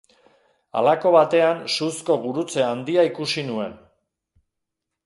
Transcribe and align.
Halako 0.79 1.11
batean 1.15 1.61
suzko 1.75 2.17
gurutze 2.25 2.67
handia 2.71 3.07
ikusi 3.13 3.47
nuen. 3.53 3.79